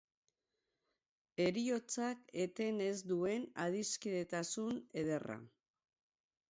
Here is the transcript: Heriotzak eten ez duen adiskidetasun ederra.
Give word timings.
Heriotzak 1.43 2.23
eten 2.47 2.81
ez 2.87 2.97
duen 3.13 3.47
adiskidetasun 3.69 4.83
ederra. 5.05 5.39